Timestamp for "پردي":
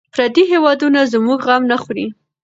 0.13-0.43